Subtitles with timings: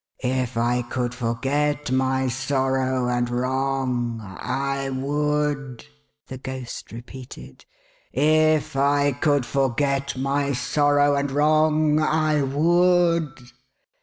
[0.23, 5.85] "If I could forget my sorrow and wrong, I would,"
[6.25, 7.65] the Ghost repeated."
[8.11, 13.41] If I could forget my sorrow and wrong, I would